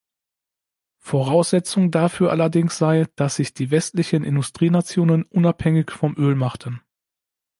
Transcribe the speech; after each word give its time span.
Voraussetzung 0.97 1.91
dafür 1.91 2.31
allerdings 2.31 2.79
sei, 2.79 3.05
dass 3.17 3.35
sich 3.35 3.53
die 3.53 3.69
westlichen 3.69 4.23
Industrienationen 4.23 5.21
unabhängig 5.25 5.91
vom 5.91 6.15
Öl 6.17 6.33
machten. 6.33 6.81